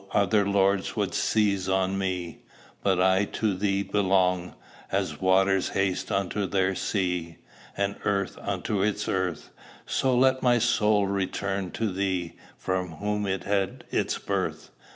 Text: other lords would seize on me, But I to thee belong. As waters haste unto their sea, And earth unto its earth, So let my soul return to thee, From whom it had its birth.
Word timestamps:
other 0.13 0.47
lords 0.47 0.95
would 0.95 1.13
seize 1.13 1.69
on 1.69 1.95
me, 1.95 2.41
But 2.81 2.99
I 2.99 3.25
to 3.33 3.55
thee 3.55 3.83
belong. 3.83 4.55
As 4.91 5.21
waters 5.21 5.69
haste 5.69 6.11
unto 6.11 6.47
their 6.47 6.73
sea, 6.73 7.37
And 7.77 7.95
earth 8.03 8.35
unto 8.41 8.81
its 8.81 9.07
earth, 9.07 9.51
So 9.85 10.17
let 10.17 10.41
my 10.41 10.57
soul 10.57 11.05
return 11.05 11.69
to 11.73 11.91
thee, 11.91 12.33
From 12.57 12.93
whom 12.93 13.27
it 13.27 13.43
had 13.43 13.83
its 13.91 14.17
birth. 14.17 14.71